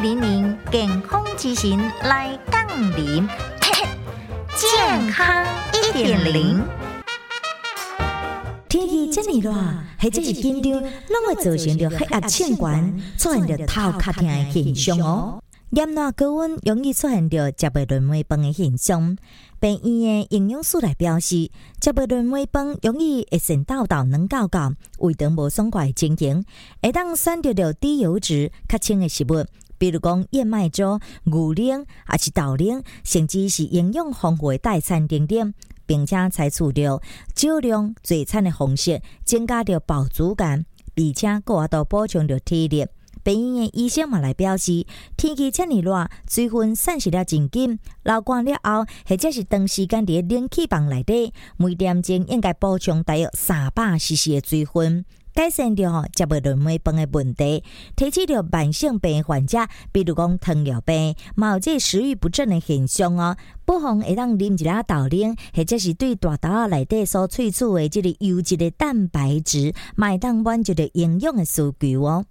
[0.00, 3.28] 零零健康之行来杠铃，
[4.54, 6.62] 健康一点零。
[8.68, 9.52] 天气这么热，
[9.98, 15.42] 或者是紧张，拢会造成着血压欠管，出现着头壳痛的现象哦。
[15.70, 19.16] 炎热高温容易出现着食袂润胃饭的现象。
[19.58, 21.50] 病院的营养师来表示，
[21.82, 26.44] 食袂润胃饭容易会肾豆豆软搞搞，胃肠无爽快的情形，
[26.80, 29.44] 会当选择着低油脂、较清的食物，
[29.78, 35.54] 比如讲燕麦粥、牛奶，还是豆奶，甚至是营养丰富的代餐等等，
[35.86, 37.00] 并且采取着
[37.34, 42.86] 少量聚餐的方式，增加着饱足感，并且搁下到补充着体力。
[43.24, 55.04] 病院医生嘛来表示，天气遮尔热，水分散失了真紧，流汗了后，或者是长时间伫冷气房内底，每点钟应该补充大约三百 CC 的水分，
[55.38, 57.62] 改善着吼食袂润胃饭的问题，
[57.94, 72.24] 提起着慢性病患者，比如讲糖尿病、毛这食欲不振的现象哦，不妨会当啉一粒豆奶，或者是对大豆啊内底所萃取的这个优质的蛋白质，买当满足着营养的需求哦。